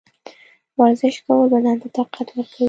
ورزش 0.79 1.15
کول 1.25 1.47
بدن 1.53 1.75
ته 1.81 1.87
طاقت 1.97 2.27
ورکوي. 2.31 2.59